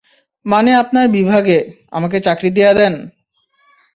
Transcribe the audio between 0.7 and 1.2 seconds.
আপনার